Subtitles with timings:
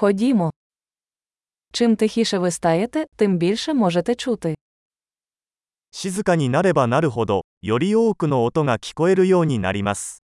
[0.00, 0.51] Ходімо.
[1.73, 4.55] Чим тихіше ви стаєте, тим більше можете чути.
[5.91, 10.23] 静かになればなるほど、より多くの音が聞こえるようになります。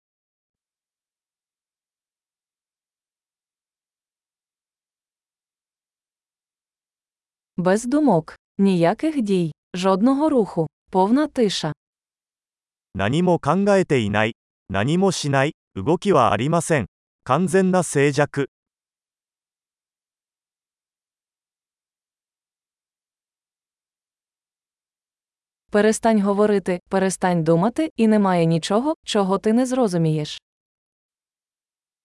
[7.57, 11.73] Без думок, ніяких дій, жодного руху, повна тиша.
[12.95, 14.35] 何も考えていない、
[14.69, 16.85] 何もしない、動きはありません。
[17.25, 18.47] 完全な静寂。
[25.70, 30.38] Перестань говорити, перестань думати, і немає нічого, чого ти не зрозумієш.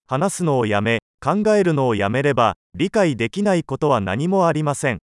[0.08, 5.00] 話すのをやめ、考えるのをやめれば、理解できないことは何もありません。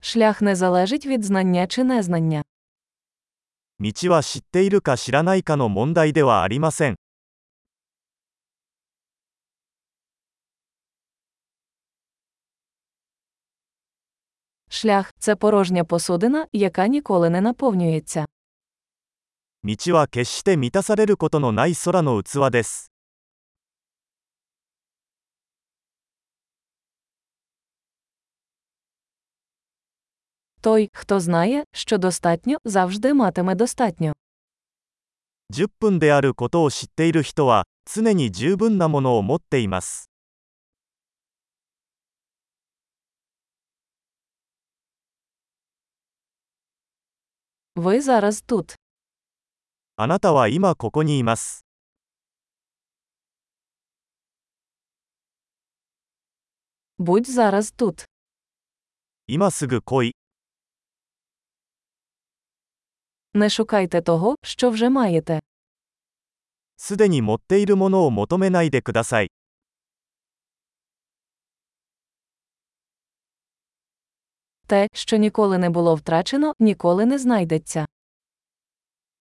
[0.00, 2.42] Шлях не залежить від знання чи незнання.
[3.80, 6.96] 道は知っているか知らないかの問題ではありません。
[14.72, 18.26] Шлях це порожня посудина, яка ніколи не наповнюється.
[19.64, 22.92] 道は決して満たされることのない空の器です。
[30.60, 34.12] Той, хто знає, що достатньо, завжди матиме достатньо.
[35.52, 40.10] 10分であることを知っている人は、常に十分なものを持っています。
[47.76, 48.74] Ви зараз тут.
[49.96, 51.64] あなたは今ここにいます。
[56.98, 58.04] Будь зараз тут.
[59.28, 60.14] 今すぐ来い。
[63.34, 65.40] Не шукайте того, що вже маєте.
[66.76, 69.30] すでに持っているものを求めないでください。
[74.72, 77.86] Те, що ніколи не було втрачено, ніколи не знайдеться.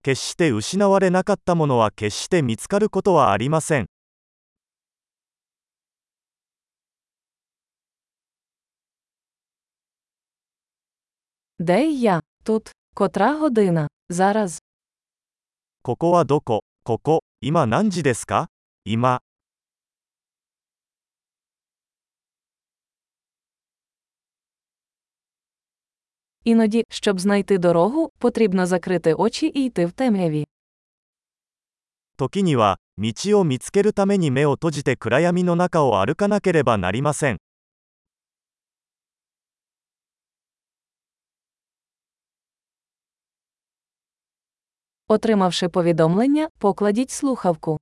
[0.03, 3.88] 決して失われなかったものは決して見つかることはありません。
[11.59, 12.22] Де я?
[12.46, 12.72] Тут.
[12.96, 13.88] Котра година?
[14.09, 14.59] Зараз.
[15.81, 18.48] ここはどこここ、今何時ですか
[18.86, 19.22] 今。
[26.44, 30.48] Іноді, щоб знайти дорогу, потрібно закрити очі і йти в темряві.
[32.18, 37.38] 時には、道を見つけるために目を閉じて暗闇の中を歩かなければなりません。
[45.09, 47.80] Отримавши повідомлення, покладіть слухавку.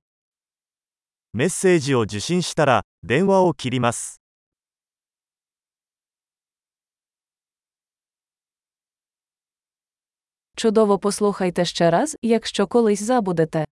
[1.32, 4.19] メッセージを受信したら、電話を切ります。
[10.61, 13.65] Чудово послухайте ще раз, якщо колись забудете.